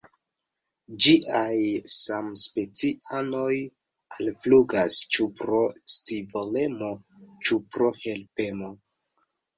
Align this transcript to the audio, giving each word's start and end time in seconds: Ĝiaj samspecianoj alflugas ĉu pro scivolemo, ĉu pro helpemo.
Ĝiaj 1.03 1.57
samspecianoj 1.95 3.57
alflugas 4.17 4.97
ĉu 5.17 5.29
pro 5.41 5.61
scivolemo, 5.97 6.91
ĉu 7.43 7.61
pro 7.77 7.93
helpemo. 8.07 8.73